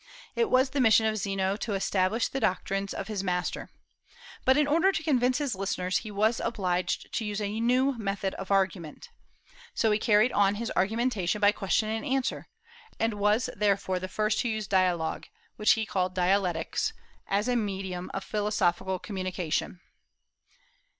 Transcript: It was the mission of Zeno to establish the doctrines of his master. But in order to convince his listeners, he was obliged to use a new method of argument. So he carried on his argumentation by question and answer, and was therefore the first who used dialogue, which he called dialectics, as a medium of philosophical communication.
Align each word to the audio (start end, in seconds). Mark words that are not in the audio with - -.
It 0.35 0.49
was 0.49 0.71
the 0.71 0.81
mission 0.81 1.05
of 1.05 1.17
Zeno 1.19 1.55
to 1.57 1.73
establish 1.75 2.27
the 2.27 2.39
doctrines 2.39 2.91
of 2.91 3.07
his 3.07 3.23
master. 3.23 3.69
But 4.45 4.57
in 4.57 4.65
order 4.65 4.91
to 4.91 5.03
convince 5.03 5.37
his 5.37 5.53
listeners, 5.53 5.97
he 5.99 6.09
was 6.09 6.39
obliged 6.39 7.13
to 7.13 7.23
use 7.23 7.39
a 7.39 7.59
new 7.59 7.95
method 7.99 8.33
of 8.33 8.49
argument. 8.49 9.11
So 9.75 9.91
he 9.91 9.99
carried 9.99 10.31
on 10.31 10.55
his 10.55 10.71
argumentation 10.75 11.39
by 11.39 11.51
question 11.51 11.87
and 11.89 12.03
answer, 12.03 12.47
and 12.99 13.13
was 13.13 13.51
therefore 13.55 13.99
the 13.99 14.07
first 14.07 14.41
who 14.41 14.49
used 14.49 14.71
dialogue, 14.71 15.27
which 15.57 15.73
he 15.73 15.85
called 15.85 16.15
dialectics, 16.15 16.93
as 17.27 17.47
a 17.47 17.55
medium 17.55 18.09
of 18.11 18.23
philosophical 18.23 18.97
communication. 18.97 19.81